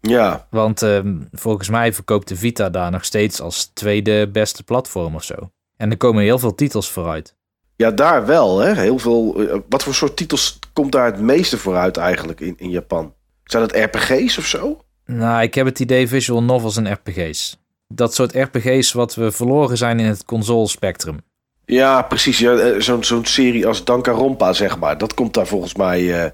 [0.01, 0.47] Ja.
[0.51, 1.01] Want uh,
[1.33, 5.35] volgens mij verkoopt de Vita daar nog steeds als tweede beste platform of zo.
[5.77, 7.37] En er komen heel veel titels vooruit.
[7.77, 8.59] Ja, daar wel.
[8.59, 8.75] Hè?
[8.75, 9.47] Heel veel.
[9.69, 13.15] Wat voor soort titels komt daar het meeste vooruit eigenlijk in, in Japan?
[13.45, 14.81] Zijn dat RPG's of zo?
[15.07, 17.59] Nou, ik heb het idee visual novels en RPG's.
[17.89, 21.19] Dat soort RPG's wat we verloren zijn in het console spectrum.
[21.65, 22.39] Ja, precies.
[22.39, 24.99] Ja, Zo'n zo'n serie als Danganronpa, zeg maar.
[24.99, 26.25] Dat komt daar volgens mij...
[26.25, 26.31] Uh,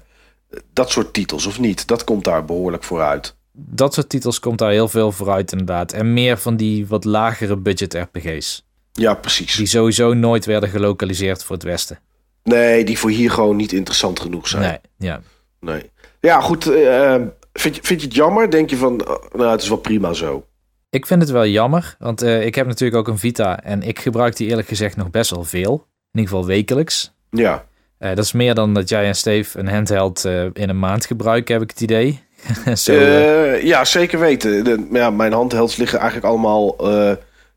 [0.73, 1.87] dat soort titels, of niet?
[1.87, 3.35] Dat komt daar behoorlijk vooruit.
[3.53, 5.91] Dat soort titels komt daar heel veel vooruit, inderdaad.
[5.91, 8.65] En meer van die wat lagere budget RPG's.
[8.93, 9.55] Ja, precies.
[9.55, 11.99] Die sowieso nooit werden gelokaliseerd voor het Westen.
[12.43, 14.61] Nee, die voor hier gewoon niet interessant genoeg zijn.
[14.61, 15.21] Nee, ja.
[15.59, 15.89] Nee.
[16.19, 16.67] Ja, goed.
[16.67, 17.15] Uh,
[17.53, 18.51] vind, je, vind je het jammer?
[18.51, 20.45] Denk je van, uh, nou, het is wel prima zo?
[20.89, 23.99] Ik vind het wel jammer, want uh, ik heb natuurlijk ook een Vita en ik
[23.99, 25.73] gebruik die eerlijk gezegd nog best wel veel.
[26.11, 27.13] In ieder geval wekelijks.
[27.29, 27.65] Ja.
[27.97, 31.63] dat is meer dan dat jij en Steve een handheld in een maand gebruiken, heb
[31.63, 32.19] ik het idee.
[32.73, 32.93] Zo,
[33.61, 34.63] ja, zeker weten.
[34.63, 36.75] De, ja, mijn handhelds liggen eigenlijk allemaal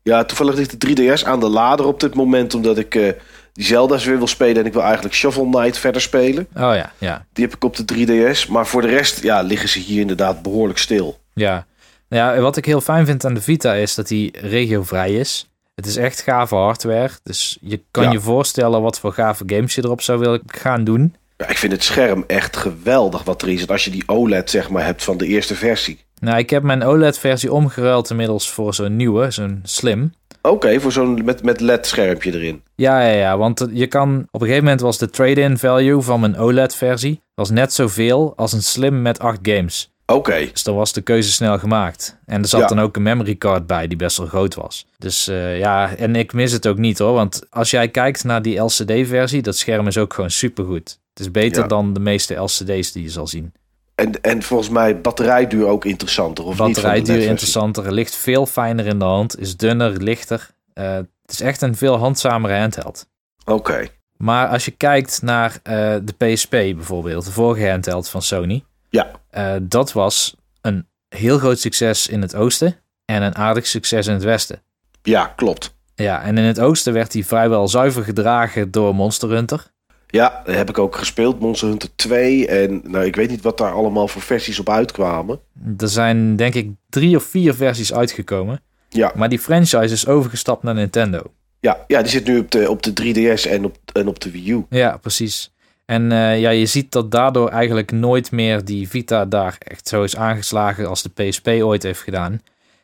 [0.09, 3.11] ja, toevallig ligt de 3DS aan de lader op dit moment, omdat ik uh,
[3.53, 6.47] die Zelda's weer wil spelen en ik wil eigenlijk Shovel Knight verder spelen.
[6.55, 7.25] Oh ja, ja.
[7.33, 10.41] Die heb ik op de 3DS, maar voor de rest ja, liggen ze hier inderdaad
[10.41, 11.19] behoorlijk stil.
[11.33, 11.65] Ja.
[12.07, 15.49] ja, wat ik heel fijn vind aan de Vita is dat die regiovrij is.
[15.75, 18.11] Het is echt gave hardware, dus je kan ja.
[18.11, 21.15] je voorstellen wat voor gave games je erop zou willen gaan doen.
[21.37, 23.67] Ja, ik vind het scherm echt geweldig wat er is.
[23.67, 26.04] Als je die OLED zeg maar hebt van de eerste versie.
[26.25, 30.13] Nou, ik heb mijn OLED-versie omgeruild inmiddels voor zo'n nieuwe, zo'n slim.
[30.41, 32.61] Oké, okay, voor zo'n met, met LED-schermpje erin.
[32.75, 34.27] Ja, ja, ja, want je kan...
[34.31, 37.21] Op een gegeven moment was de trade-in value van mijn OLED-versie...
[37.33, 39.93] was net zoveel als een slim met 8 games.
[40.05, 40.19] Oké.
[40.19, 40.49] Okay.
[40.51, 42.19] Dus dan was de keuze snel gemaakt.
[42.25, 42.67] En er zat ja.
[42.67, 44.85] dan ook een memory card bij die best wel groot was.
[44.97, 47.13] Dus uh, ja, en ik mis het ook niet hoor.
[47.13, 49.41] Want als jij kijkt naar die LCD-versie...
[49.41, 50.99] dat scherm is ook gewoon supergoed.
[51.09, 51.67] Het is beter ja.
[51.67, 53.53] dan de meeste LCD's die je zal zien.
[53.95, 57.25] En, en volgens mij batterijduur ook interessanter, of batterijduur niet?
[57.25, 60.49] interessanter, ligt veel fijner in de hand, is dunner, lichter.
[60.73, 63.07] Uh, het is echt een veel handzamere handheld.
[63.45, 63.53] Oké.
[63.53, 63.89] Okay.
[64.17, 68.63] Maar als je kijkt naar uh, de PSP bijvoorbeeld, de vorige handheld van Sony.
[68.89, 69.11] Ja.
[69.37, 74.13] Uh, dat was een heel groot succes in het oosten en een aardig succes in
[74.13, 74.61] het westen.
[75.01, 75.75] Ja, klopt.
[75.95, 79.73] Ja, en in het oosten werd hij vrijwel zuiver gedragen door Monster Hunter.
[80.07, 82.47] Ja, dat heb ik ook gespeeld, Monster Hunter 2.
[82.47, 85.39] En nou, ik weet niet wat daar allemaal voor versies op uitkwamen.
[85.77, 88.61] Er zijn denk ik drie of vier versies uitgekomen.
[88.89, 89.11] Ja.
[89.15, 91.21] Maar die franchise is overgestapt naar Nintendo.
[91.59, 94.31] Ja, ja die zit nu op de, op de 3DS en op, en op de
[94.31, 94.65] Wii U.
[94.69, 95.53] Ja, precies.
[95.85, 100.03] En uh, ja, je ziet dat daardoor eigenlijk nooit meer die Vita daar echt zo
[100.03, 102.41] is aangeslagen als de PSP ooit heeft gedaan.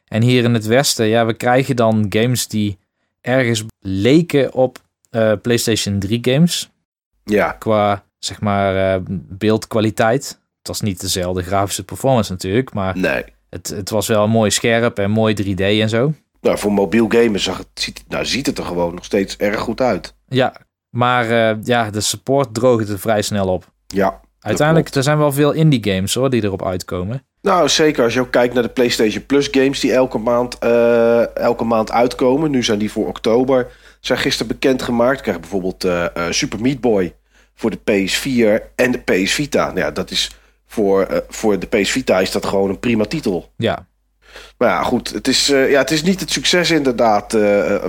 [0.07, 2.77] En hier in het Westen, ja, we krijgen dan games die
[3.21, 4.77] ergens leken op
[5.11, 6.70] uh, PlayStation 3 games.
[7.23, 7.51] Ja.
[7.51, 9.05] Qua, zeg maar, uh,
[9.51, 10.39] beeldkwaliteit.
[10.57, 13.23] het was niet dezelfde grafische performance natuurlijk, maar Nee.
[13.49, 16.13] het, het was wel mooi scherp en mooi 3D en zo.
[16.41, 19.59] Nou, voor mobiel gamen zag het, ziet, nou, ziet het er gewoon nog steeds erg
[19.59, 20.13] goed uit.
[20.27, 20.53] Ja,
[20.89, 23.71] maar eh, ja, de support droogde er vrij snel op.
[23.87, 24.19] Ja.
[24.39, 24.95] Uiteindelijk, klopt.
[24.97, 27.23] er zijn wel veel indie games hoor, die erop uitkomen.
[27.41, 31.35] Nou, zeker als je ook kijkt naar de PlayStation Plus games die elke maand, eh,
[31.35, 32.51] elke maand uitkomen.
[32.51, 33.67] Nu zijn die voor oktober.
[34.01, 35.17] Zijn gisteren bekendgemaakt.
[35.17, 37.15] Ik krijg bijvoorbeeld eh, eh, Super Meat Boy
[37.53, 39.65] voor de PS4 en de PS Vita.
[39.65, 40.31] Nou ja, dat is
[40.65, 43.51] voor, eh, voor de PS Vita is dat gewoon een prima titel.
[43.57, 43.87] Ja,
[44.57, 47.37] Maar ja, goed, het is, ja, het is niet het succes inderdaad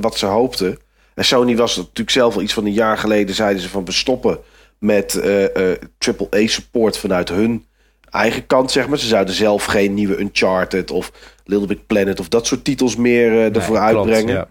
[0.01, 0.79] wat ze hoopten.
[1.15, 3.35] En Sony was natuurlijk zelf al iets van een jaar geleden...
[3.35, 4.39] zeiden ze van we stoppen
[4.79, 7.67] met eh AAA support vanuit hun
[8.11, 8.99] eigen kant, zeg maar.
[8.99, 11.13] Ze zouden zelf geen nieuwe Uncharted of
[11.45, 12.21] Little Big Planet...
[12.21, 14.35] of dat soort titels meer ervoor Nee, klopt, uitbrengen.
[14.35, 14.49] ja.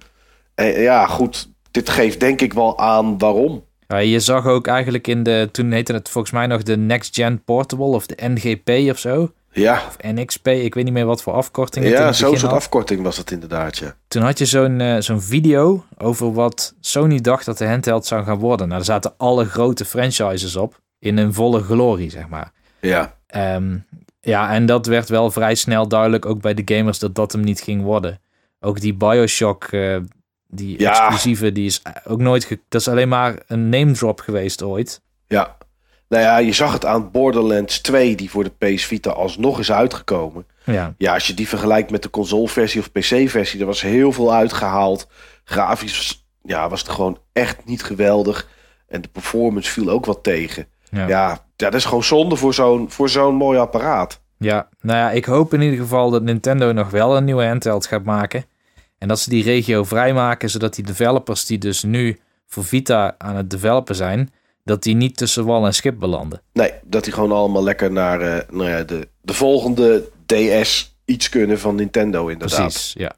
[0.56, 3.64] En ja, goed, dit geeft denk ik wel aan waarom.
[3.88, 7.16] Ja, je zag ook eigenlijk in de, toen heette het volgens mij nog de Next
[7.16, 9.32] Gen Portable of de NGP of zo.
[9.54, 13.02] Ja, Of NXP, ik weet niet meer wat voor afkorting het ja zo'n soort afkorting
[13.04, 13.96] was dat inderdaad, ja.
[14.08, 18.24] Toen had je zo'n eh, zo'n video over wat Sony dacht dat de handheld zou
[18.24, 18.68] gaan worden.
[18.68, 22.52] Nou, daar zaten alle grote franchises op in een volle glorie, zeg maar.
[22.80, 23.78] Ja, Ehm,
[24.22, 27.42] ja, en dat werd wel vrij snel duidelijk, ook bij de gamers, dat dat hem
[27.42, 28.20] niet ging worden.
[28.60, 29.98] Ook die Bioshock, eh,
[30.52, 30.90] die Ja.
[30.90, 32.58] exclusieve, die is ook nooit...
[32.70, 35.02] dat is alleen maar een name drop geweest ooit.
[35.28, 35.58] Ja.
[36.10, 39.72] Nou ja, je zag het aan Borderlands 2, die voor de PS Vita alsnog is
[39.72, 40.46] uitgekomen.
[40.64, 44.34] Ja, Ja, als je die vergelijkt met de consoleversie of PC-versie, er was heel veel
[44.34, 45.08] uitgehaald.
[45.44, 48.48] Grafisch was, ja, was het gewoon echt niet geweldig.
[48.88, 50.68] En de performance viel ook wat tegen.
[50.92, 51.08] ja.
[51.08, 54.22] Ja, ja dat is gewoon zonde voor zo'n, voor zo'n mooi apparaat.
[54.38, 57.86] Ja, nou ja, ik hoop in ieder geval dat Nintendo nog wel een nieuwe handheld
[57.86, 58.46] gaat maken.
[59.02, 63.36] En dat ze die regio vrijmaken, zodat die developers die dus nu voor Vita aan
[63.36, 64.34] het developen zijn,
[64.64, 66.42] dat die niet tussen wal en schip belanden.
[66.54, 71.30] Nee, dat die gewoon allemaal lekker naar eh, nou ja, de, de volgende DS iets
[71.30, 72.60] kunnen van Nintendo inderdaad.
[72.60, 73.12] Precies, ja.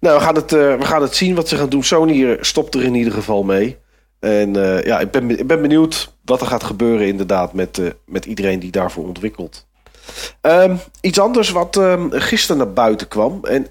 [0.00, 1.84] Nou, we gaan, het, eh, we gaan het zien wat ze gaan doen.
[1.84, 3.78] Sony er- stopt er in ieder geval mee.
[4.20, 7.86] En eh, ja, ik ben, ik ben benieuwd wat er gaat gebeuren inderdaad met, eh,
[8.06, 9.66] met iedereen die daarvoor ontwikkelt.
[10.40, 13.44] Ehm, iets anders wat ehm, gisteren naar buiten kwam.
[13.44, 13.66] En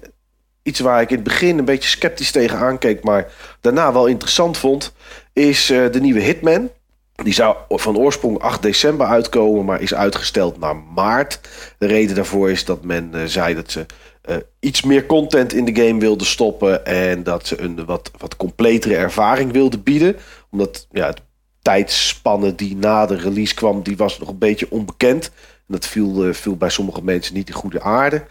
[0.62, 4.58] iets waar ik in het begin een beetje sceptisch tegen aankeek, maar daarna wel interessant
[4.58, 4.92] vond,
[5.32, 6.70] is eh, de nieuwe Hitman.
[7.14, 11.40] Die zou van oorsprong 8 december uitkomen, maar is uitgesteld naar maart.
[11.78, 13.86] De reden daarvoor is dat men eh, zei dat ze
[14.22, 16.86] eh, iets meer content in de game wilden stoppen.
[16.86, 20.16] En dat ze een wat, wat completere ervaring wilden bieden.
[20.50, 21.20] Omdat ja, het
[21.62, 25.30] tijdspanne die na de release kwam, die was nog een beetje onbekend.
[25.72, 28.24] Dat viel, eh, viel bij sommige mensen niet in goede aarde.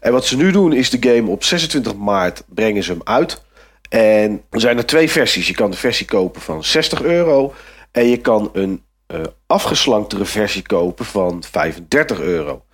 [0.00, 3.42] En wat ze nu doen is de game op 26 maart brengen ze hem uit.
[3.88, 5.48] En er zijn er twee versies.
[5.48, 7.54] Je kan de versie kopen van 60 euro.
[7.90, 12.64] En je kan een eh, afgeslanktere versie kopen van 35 euro.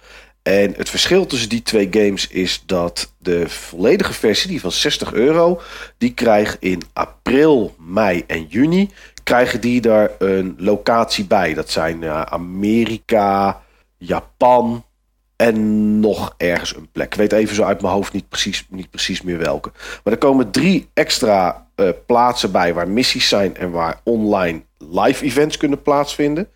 [0.42, 5.12] En het verschil tussen die twee games is dat de volledige versie, die van 60
[5.12, 5.60] euro,
[5.98, 8.90] die krijgt in april, mei en juni,
[9.22, 11.54] krijgen die daar een locatie bij.
[11.54, 13.62] Dat zijn eh, Amerika,
[13.98, 14.84] Japan
[15.36, 17.12] en nog ergens een plek.
[17.12, 19.72] Ik weet even zo uit mijn hoofd niet precies, niet precies meer welke.
[20.04, 25.24] Maar er komen drie extra eh, plaatsen bij waar missies zijn en waar online live
[25.24, 26.48] events kunnen plaatsvinden.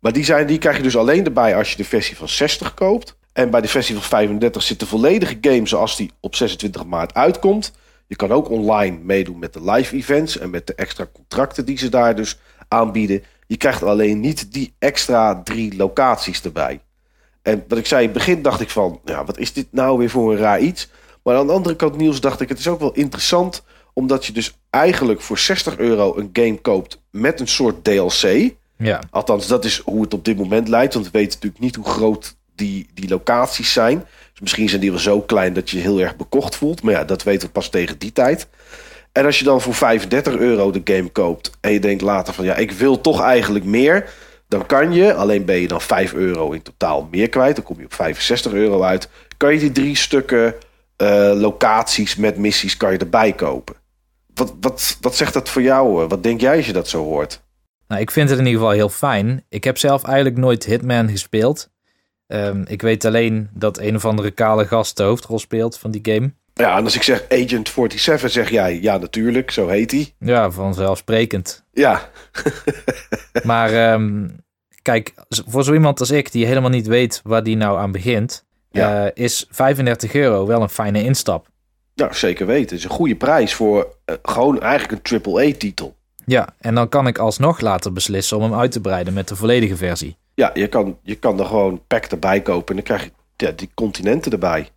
[0.00, 2.74] Maar die, zijn, die krijg je dus alleen erbij als je de versie van 60
[2.74, 3.16] koopt.
[3.32, 7.14] En bij de versie van 35 zit de volledige game zoals die op 26 maart
[7.14, 7.72] uitkomt.
[8.06, 11.78] Je kan ook online meedoen met de live events en met de extra contracten die
[11.78, 13.22] ze daar dus aanbieden.
[13.46, 16.80] Je krijgt alleen niet die extra drie locaties erbij.
[17.42, 19.98] En wat ik zei, in het begin dacht ik van, ja, wat is dit nou
[19.98, 20.88] weer voor een raar iets?
[21.22, 24.32] Maar aan de andere kant, Niels, dacht ik, het is ook wel interessant, omdat je
[24.32, 28.54] dus eigenlijk voor 60 euro een game koopt met een soort DLC.
[28.76, 31.76] Ja, Althans, dat is hoe het op dit moment lijkt, want we weten natuurlijk niet
[31.76, 34.04] hoe groot die, die locaties zijn.
[34.30, 36.82] Dus misschien zijn die wel zo klein dat je je heel erg bekocht voelt.
[36.82, 38.48] Maar ja, dat weten we pas tegen die tijd.
[39.12, 42.44] En als je dan voor 35 euro de game koopt en je denkt later van
[42.44, 44.10] ja, ik wil toch eigenlijk meer.
[44.48, 47.56] Dan kan je, alleen ben je dan 5 euro in totaal meer kwijt.
[47.56, 49.08] Dan kom je op 65 euro uit.
[49.36, 50.54] Kan je die drie stukken
[50.96, 53.74] eh, locaties met missies kan je erbij kopen.
[54.34, 56.02] Wat, wat, wat zegt dat voor jou?
[56.02, 56.08] eh?
[56.08, 57.42] Wat denk jij als je dat zo hoort?
[57.88, 59.44] nou, ik vind het in ieder geval heel fijn.
[59.48, 61.70] Ik heb zelf eigenlijk nooit Hitman gespeeld.
[62.26, 66.14] Ehm, ik weet alleen dat een of andere kale gast de hoofdrol speelt van die
[66.14, 66.32] game.
[66.58, 70.14] Ja, en als ik zeg Agent 47, zeg jij ja, natuurlijk, zo heet hij.
[70.18, 71.64] Ja, vanzelfsprekend.
[71.72, 72.10] Ja,
[73.42, 74.28] Maar ehm,
[74.82, 78.44] kijk, voor zo iemand als ik, die helemaal niet weet waar die nou aan begint,
[78.70, 79.04] Ja.
[79.06, 81.46] eh, is 35 euro wel een fijne instap.
[81.94, 82.64] ja, zeker weten.
[82.68, 85.96] Het is een goede prijs voor eh, gewoon eigenlijk een AAA-titel.
[86.24, 89.36] Ja, en dan kan ik alsnog later beslissen om hem uit te breiden met de
[89.36, 90.16] volledige versie.
[90.34, 93.10] Ja, je kan, je kan er gewoon pack erbij kopen en dan krijg je
[93.46, 94.68] ja, die continenten erbij.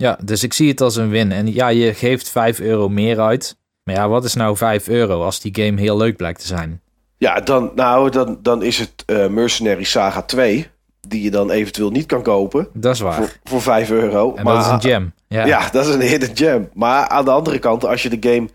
[0.00, 1.32] Ja, dus ik zie het als een win.
[1.32, 3.56] En ja, je geeft 5 euro meer uit.
[3.82, 6.80] Maar ja, wat is nou 5 euro als die game heel leuk blijkt te zijn?
[7.16, 11.90] Ja, dan, nou, dan, dan is het uh, Mercenary Saga 2, die je dan eventueel
[11.90, 12.68] niet kan kopen.
[12.72, 13.14] Dat is waar.
[13.14, 14.34] Voor, voor 5 euro.
[14.34, 15.12] En maar, dat is een gem.
[15.28, 15.46] Ja.
[15.46, 16.70] ja, dat is een hidden gem.
[16.74, 18.48] Maar aan de andere kant, als je de game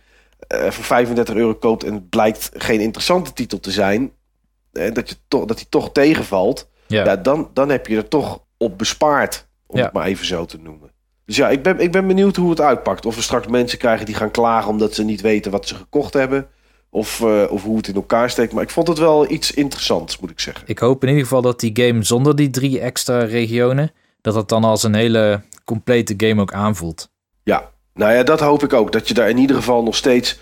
[0.64, 4.12] uh, voor 35 euro koopt en het blijkt geen interessante titel te zijn,
[4.72, 7.06] eh, dat, je toch, dat die toch tegenvalt, ja.
[7.06, 7.16] ja.
[7.16, 10.94] dan, dan heb je er toch op bespaard, om het maar even zo te noemen.
[11.26, 13.06] Dus ja, ik ben, ik ben benieuwd hoe het uitpakt.
[13.06, 16.14] Of we straks mensen krijgen die gaan klagen omdat ze niet weten wat ze gekocht
[16.14, 16.48] hebben.
[16.90, 18.54] Of, uh, of hoe het in elkaar steekt.
[18.54, 20.64] Maar ik vond het wel iets interessants, moet ik zeggen.
[20.68, 23.92] Ik hoop in ieder geval dat die game zonder die drie extra regionen...
[24.22, 27.10] dat het dan als een hele complete game ook aanvoelt.
[27.44, 28.92] Ja, nou ja, dat hoop ik ook.
[28.92, 30.40] Dat je daar in ieder geval nog steeds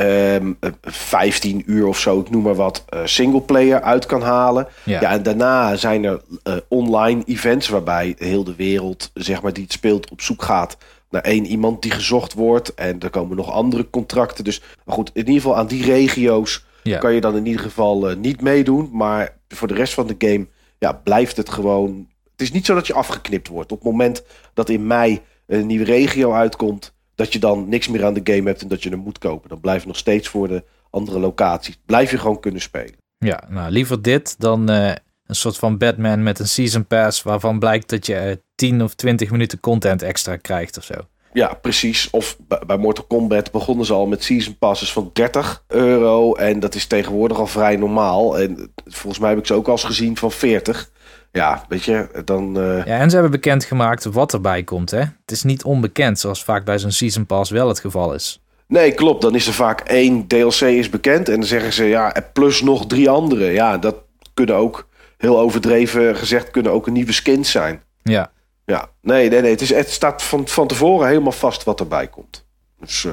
[0.00, 4.68] um, 15 uur of zo, ik noem maar wat, uh, singleplayer uit kan halen.
[4.82, 5.00] Ja.
[5.00, 9.62] ja en daarna zijn er uh, online events waarbij heel de wereld, zeg maar, die
[9.62, 10.76] het speelt, op zoek gaat
[11.10, 12.74] naar één iemand die gezocht wordt.
[12.74, 14.44] En er komen nog andere contracten.
[14.44, 16.98] Dus maar goed, in ieder geval aan die regio's ja.
[16.98, 18.88] kan je dan in ieder geval uh, niet meedoen.
[18.92, 20.46] Maar voor de rest van de game
[20.78, 22.08] ja, blijft het gewoon.
[22.32, 23.72] Het is niet zo dat je afgeknipt wordt.
[23.72, 24.22] Op het moment
[24.54, 28.48] dat in mei een nieuwe regio uitkomt, dat je dan niks meer aan de game
[28.48, 29.48] hebt en dat je hem moet kopen.
[29.48, 31.78] Dan blijf je nog steeds voor de andere locaties.
[31.86, 32.94] Blijf je gewoon kunnen spelen.
[33.18, 34.86] Ja, nou liever dit dan uh,
[35.26, 38.94] een soort van Batman met een season pass waarvan blijkt dat je uh, 10 of
[38.94, 40.94] 20 minuten content extra krijgt of zo.
[41.32, 42.10] Ja, precies.
[42.10, 46.34] Of bij Mortal Kombat begonnen ze al met season passes van 30 euro.
[46.34, 48.38] En dat is tegenwoordig al vrij normaal.
[48.38, 50.90] En volgens mij heb ik ze ook al eens gezien van 40
[51.36, 52.58] ja, weet je, dan...
[52.58, 52.86] Uh...
[52.86, 54.98] Ja, en ze hebben bekendgemaakt wat erbij komt, hè?
[54.98, 58.40] Het is niet onbekend, zoals vaak bij zo'n Season Pass wel het geval is.
[58.68, 59.22] Nee, klopt.
[59.22, 62.86] Dan is er vaak één DLC is bekend en dan zeggen ze, ja, plus nog
[62.86, 63.50] drie andere.
[63.50, 63.96] Ja, dat
[64.34, 67.82] kunnen ook, heel overdreven gezegd, kunnen ook een nieuwe skins zijn.
[68.02, 68.30] Ja.
[68.64, 69.50] Ja, nee, nee, nee.
[69.50, 72.46] Het, is, het staat van, van tevoren helemaal vast wat erbij komt.
[72.80, 73.12] Dus, uh...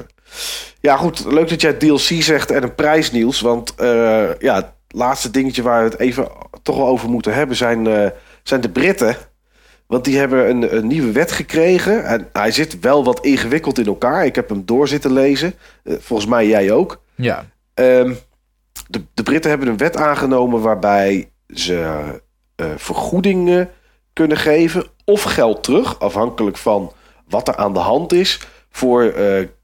[0.80, 1.24] ja, goed.
[1.24, 3.40] Leuk dat jij DLC zegt en een prijs, Niels.
[3.40, 6.28] Want uh, ja, laatste dingetje waar we het even
[6.62, 8.06] toch wel over moeten hebben zijn, uh,
[8.42, 9.16] zijn de Britten.
[9.86, 12.04] Want die hebben een, een, nieuwe wet gekregen.
[12.04, 14.24] En hij zit wel wat ingewikkeld in elkaar.
[14.24, 15.54] Ik heb hem door zitten lezen.
[15.84, 17.02] Uh, volgens mij jij ook.
[17.14, 17.44] Ja.
[17.74, 18.16] Um,
[18.88, 22.02] de, de Britten hebben een wet aangenomen waarbij ze
[22.56, 23.70] uh, vergoedingen
[24.12, 26.92] kunnen geven of geld terug, afhankelijk van
[27.28, 29.14] wat er aan de hand is, voor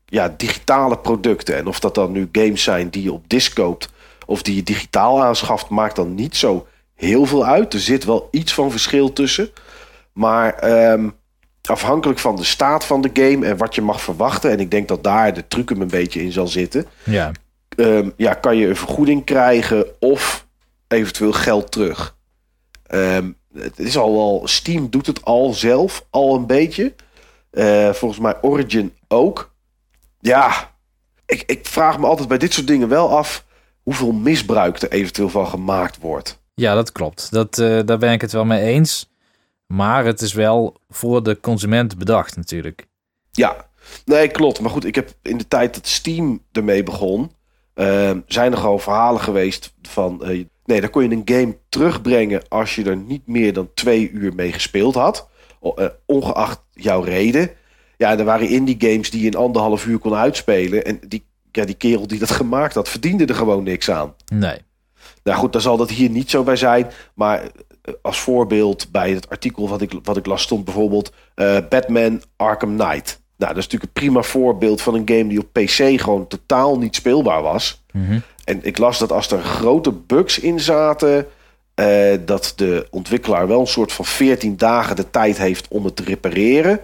[0.05, 1.57] ja, digitale producten.
[1.57, 3.89] En of dat dan nu games zijn die je op disc koopt
[4.31, 7.75] of die je digitaal aanschaft, maakt dan niet zo heel veel uit.
[7.75, 9.51] Er zit wel iets van verschil tussen.
[10.13, 11.13] Maar um,
[11.63, 14.89] afhankelijk van de staat van de game en wat je mag verwachten, en ik denk
[14.89, 17.33] dat daar de truc hem een beetje in zal zitten, ja.
[17.77, 20.47] Um, ja, kan je een vergoeding krijgen of
[20.89, 22.17] eventueel geld terug.
[22.91, 26.95] Um, het is al wel, Steam doet het al zelf, al een beetje.
[27.53, 29.53] Uh, volgens mij Origin ook.
[30.21, 30.75] Ja,
[31.27, 33.49] ik, ik vraag me altijd bij dit soort dingen wel af
[33.83, 36.43] hoeveel misbruik er eventueel van gemaakt wordt.
[36.55, 37.31] Ja, dat klopt.
[37.31, 39.11] Dat, uh, daar ben ik het wel mee eens.
[39.67, 42.87] Maar het is wel voor de consument bedacht natuurlijk.
[43.31, 43.71] Ja,
[44.05, 44.61] nee, klopt.
[44.61, 47.31] Maar goed, ik heb in de tijd dat Steam ermee begon...
[47.75, 50.21] Uh, zijn er gewoon verhalen geweest van...
[50.23, 54.11] Uh, nee, dan kon je een game terugbrengen als je er niet meer dan twee
[54.11, 55.29] uur mee gespeeld had.
[56.07, 57.51] ongeacht jouw reden.
[57.97, 60.85] Ja, er waren indie games die je in anderhalf uur kon uitspelen.
[60.85, 64.15] En die ja, die kerel die dat gemaakt had, verdiende er gewoon niks aan.
[64.33, 64.59] Nee.
[65.23, 66.87] Nou goed, dan zal dat hier niet zo bij zijn.
[67.15, 71.59] Maar eh, als voorbeeld bij het artikel wat ik, wat ik las stond bijvoorbeeld uh,
[71.69, 73.21] Batman Arkham Knight.
[73.37, 76.79] Nou, dat is natuurlijk een prima voorbeeld van een game die op PC gewoon totaal
[76.79, 77.85] niet speelbaar was.
[77.93, 78.23] Mm -hmm.
[78.45, 81.27] En ik las dat als er grote bugs in zaten,
[81.75, 85.97] uh, dat de ontwikkelaar wel een soort van 14 dagen de tijd heeft om het
[85.97, 86.81] te repareren.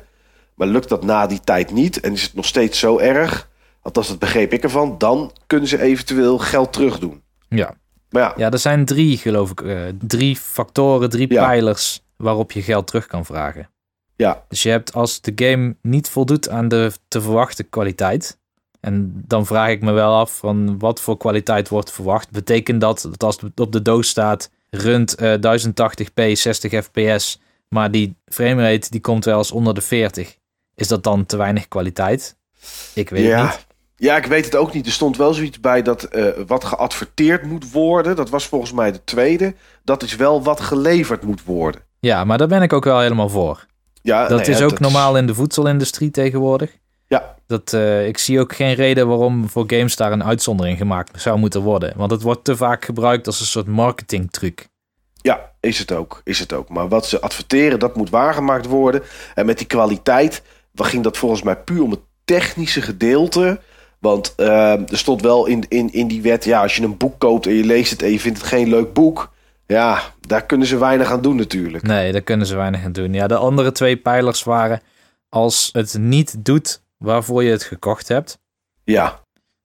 [0.55, 3.49] Maar lukt dat na die tijd niet en is het nog steeds zo erg,
[3.87, 7.23] althans dat begreep ik ervan, dan kunnen ze eventueel geld terugdoen.
[7.49, 7.75] Ja.
[8.11, 8.33] Maar ja.
[8.37, 11.47] ja, er zijn drie, geloof ik, uh, drie factoren, drie ja.
[11.47, 13.71] pijlers waarop je geld terug kan vragen.
[14.17, 14.45] Ja.
[14.49, 18.39] Dus je hebt als de game niet voldoet aan de te verwachten kwaliteit.
[18.81, 22.31] En dan vraag ik me wel af van wat voor kwaliteit wordt verwacht.
[22.31, 27.91] Betekent dat dat als het op de doos staat runt uh, 1080p 60 fps, maar
[27.91, 30.37] die framerate die komt wel eens onder de 40.
[30.75, 32.37] Is dat dan te weinig kwaliteit?
[32.95, 33.47] Ik weet ja.
[33.47, 33.66] het niet.
[33.97, 34.87] Ja, ik weet het ook niet.
[34.87, 38.17] Er stond wel zoiets bij dat uh, wat geadverteerd moet worden.
[38.17, 39.55] Dat was volgens mij de tweede.
[39.85, 41.81] Dat is wel wat geleverd moet worden.
[42.01, 43.67] Ja, maar daar ben ik ook wel helemaal voor.
[44.03, 46.77] Ja, dat nee, is ook dat normaal in de voedselindustrie tegenwoordig.
[47.07, 51.21] Ja, Dat, uh, ik zie ook geen reden waarom voor games daar een uitzondering gemaakt
[51.21, 51.93] zou moeten worden.
[51.97, 54.69] Want het wordt te vaak gebruikt als een soort marketingtruc.
[55.23, 56.21] Ja, is het ook.
[56.25, 56.69] Is het ook.
[56.69, 59.03] Maar wat ze adverteren, dat moet waargemaakt worden.
[59.35, 60.43] En met die kwaliteit
[60.75, 63.61] ging dat volgens mij puur om het technische gedeelte.
[63.99, 67.19] Want uh, er stond wel in, in, in die wet, ja, als je een boek
[67.19, 69.35] koopt en je leest het en je vindt het geen leuk boek.
[69.67, 71.85] Ja, daar kunnen ze weinig aan doen natuurlijk.
[71.85, 73.13] Nee, daar kunnen ze weinig aan doen.
[73.13, 74.81] Ja, de andere twee pijlers waren
[75.29, 78.39] als het niet doet waarvoor je het gekocht hebt.
[78.85, 79.21] Ja.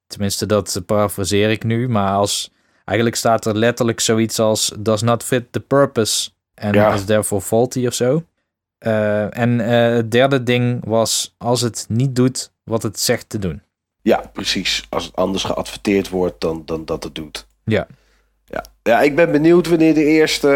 [0.07, 1.89] Tenminste, dat parafraseer ik nu.
[1.89, 2.51] Maar als
[2.85, 6.29] eigenlijk staat er letterlijk zoiets als does not fit the purpose
[6.71, 6.93] Ja.
[6.93, 8.23] is therefore faulty of zo.
[8.77, 13.39] Eh, en eh, het derde ding was als het niet doet wat het zegt te
[13.39, 13.61] doen.
[14.01, 14.85] Ja, precies.
[14.89, 17.47] Als het anders geadverteerd wordt dan, dan dat het doet.
[17.63, 17.87] Ja.
[18.45, 20.49] Ja, ja ik ben benieuwd wanneer de eerste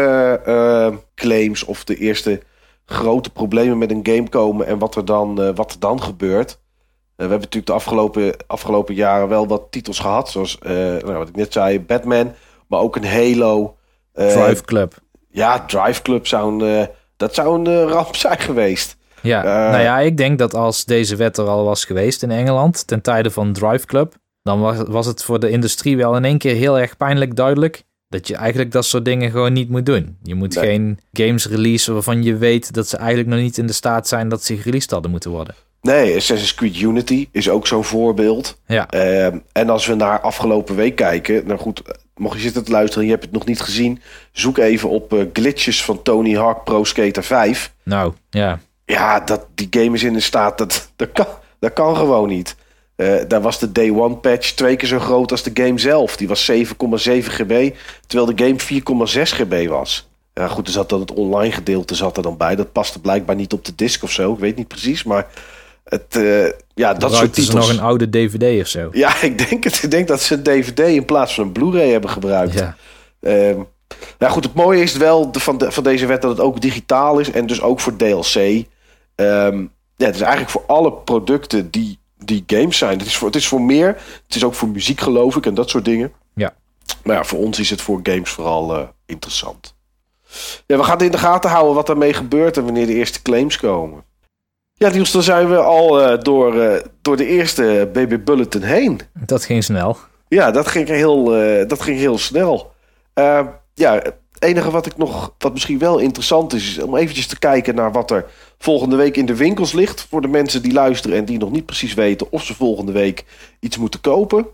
[0.44, 2.42] eh, claims of de eerste
[2.84, 6.50] grote problemen met een game komen en wat er dan, eh, wat er dan gebeurt.
[6.50, 6.56] Eh,
[7.16, 11.36] we hebben natuurlijk de afgelopen, afgelopen jaren wel wat titels gehad, zoals nou, wat ik
[11.36, 12.34] net zei, Batman,
[12.66, 13.76] maar ook een Halo.
[14.12, 14.94] Drive Club.
[15.28, 18.96] Ja, Drive Club zou een, dat zou een ramp zijn geweest.
[19.26, 19.70] Ja, Eh.
[19.70, 23.00] nou ja, ik denk dat als deze wet er al was geweest in Engeland ten
[23.00, 26.54] tijde van Drive Club, dan was, was het voor de industrie wel in één keer
[26.54, 30.16] heel erg pijnlijk duidelijk dat je eigenlijk dat soort dingen gewoon niet moet doen.
[30.22, 30.64] Je moet Nee.
[30.64, 34.28] geen games releasen waarvan je weet dat ze eigenlijk nog niet in de staat zijn
[34.28, 35.54] dat ze gereleased hadden moeten worden.
[35.80, 38.60] Nee, Assassin's Creed Unity is ook zo'n voorbeeld.
[38.66, 41.82] Ja, Ehm, en als we naar afgelopen week kijken, nou goed,
[42.14, 44.00] mocht je zitten te luisteren en je hebt het nog niet gezien,
[44.32, 47.72] zoek even op eh, glitches van Tony Hawk Pro Skater 5.
[47.82, 48.60] nou ja.
[48.86, 51.26] Ja, dat, die game is in een staat, dat, dat, kan,
[51.58, 52.56] dat kan gewoon niet.
[52.96, 56.16] Eh, daar was de Day One patch twee keer zo groot als de game zelf.
[56.16, 56.56] Die was 7,7
[57.28, 57.74] GB,
[58.06, 60.08] terwijl de game 4,6 GB was.
[60.34, 62.56] Ja, goed, er zat dan het online gedeelte zat er dan bij.
[62.56, 64.32] Dat paste blijkbaar niet op de disk of zo.
[64.32, 65.26] Ik weet niet precies, maar
[65.84, 67.54] het, eh, ja, dat soort titels.
[67.54, 68.88] nog een oude DVD of zo.
[68.92, 69.82] Ja, ik denk het.
[69.82, 72.54] Ik denk dat ze een DVD in plaats van een Blu-ray hebben gebruikt.
[72.54, 72.76] Ja,
[74.18, 76.60] nou goed, het mooie is wel de, van, de, van deze wet dat het ook
[76.60, 78.64] digitaal is en dus ook voor DLC.
[79.16, 82.98] Ehm, ja, het is eigenlijk voor alle producten die, die games zijn.
[82.98, 83.86] Het is, voor, het is voor meer.
[84.26, 86.12] Het is ook voor muziek geloof ik en dat soort dingen.
[86.34, 86.54] Ja.
[87.02, 89.74] Maar ja, voor ons is het voor games vooral eh, interessant.
[90.66, 93.22] Ja, we gaan het in de gaten houden wat ermee gebeurt en wanneer de eerste
[93.22, 94.04] claims komen.
[94.78, 99.00] Ja, Niels, dan zijn we al eh, door, eh, door de eerste Baby Bulletin heen.
[99.12, 99.96] dat ging snel.
[100.28, 101.24] Ja, dat ging heel,
[101.66, 102.72] dat ging heel snel.
[103.12, 104.02] Eh, ja,
[104.38, 107.74] het enige wat ik nog, wat misschien wel interessant is, is om eventjes te kijken
[107.74, 108.26] naar wat er
[108.58, 110.06] volgende week in de winkels ligt.
[110.10, 113.24] Voor de mensen die luisteren en die nog niet precies weten of ze volgende week
[113.60, 114.46] iets moeten kopen.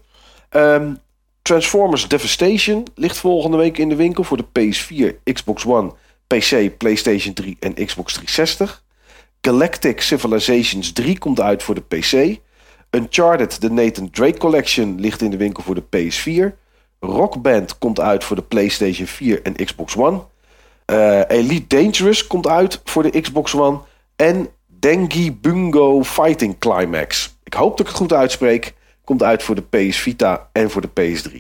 [0.49, 0.95] Ehm,
[1.42, 5.92] Transformers Devastation ligt volgende week in de winkel voor de PS4, Xbox One,
[6.27, 8.83] PC, PlayStation 3 en Xbox 360.
[9.40, 12.38] Galactic Civilizations 3 komt uit voor de PC.
[12.90, 16.62] Uncharted, de Nathan Drake Collection, ligt in de winkel voor de PS4.
[17.07, 20.21] Rock Band komt uit voor de PlayStation 4 en Xbox One.
[20.85, 23.79] Eh, Elite Dangerous komt uit voor de Xbox One.
[24.17, 27.37] En Dengi Bungo Fighting Climax.
[27.45, 28.75] Ik hoop dat ik het goed uitspreek.
[29.05, 31.38] Komt uit voor de PS Vita en voor de PS3.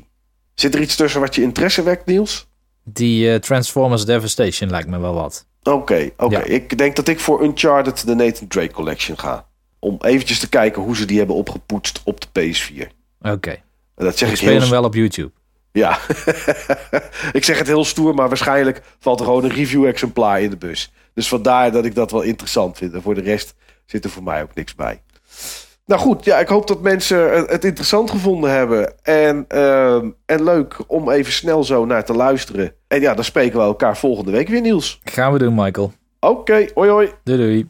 [0.54, 2.46] Zit er iets tussen wat je interesse wekt, Niels?
[2.84, 5.46] Die eh, Transformers Devastation lijkt me wel wat.
[5.62, 6.38] Oké, oké.
[6.38, 6.44] Ja.
[6.44, 9.46] Ik denk dat ik voor Uncharted de Nathan Drake Collection ga.
[9.78, 12.86] Om eventjes te kijken hoe ze die hebben opgepoetst op de PS4.
[13.20, 13.62] Oké.
[13.94, 15.30] Dat zeg Ik ik, speel heel hem wel op YouTube.
[15.72, 15.98] Ja,
[17.32, 20.92] ik zeg het heel stoer, maar waarschijnlijk valt er gewoon een review-exemplaar in de bus.
[21.14, 22.92] Dus vandaar dat ik dat wel interessant vind.
[22.94, 23.54] En voor de rest
[23.86, 25.02] zit er voor mij ook niks bij.
[25.86, 28.94] Nou goed, ja, ik hoop dat mensen het- interessant gevonden hebben.
[29.02, 32.74] En, ehm, en leuk om even snel zo naar te luisteren.
[32.88, 35.00] En ja, dan spreken we elkaar volgende week weer, Niels.
[35.04, 35.92] Gaan we doen, Michael.
[36.20, 37.10] Oké, hoi hoi.
[37.24, 37.68] Doei doei.